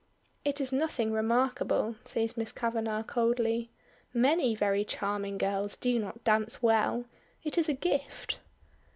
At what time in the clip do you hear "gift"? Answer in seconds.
7.75-8.39